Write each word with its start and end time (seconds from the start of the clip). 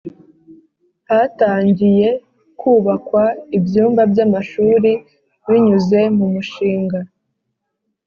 Hatangiye 1.09 2.09
kubakwa 2.59 3.23
ibyumba 3.57 4.01
by 4.11 4.19
amashuri 4.25 4.91
binyuze 5.47 5.99
mu 6.17 6.25
mushinga 6.33 6.99